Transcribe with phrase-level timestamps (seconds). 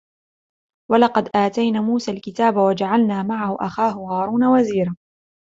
[0.91, 4.95] ولقد آتينا موسى الكتاب وجعلنا معه أخاه هارون وزيرا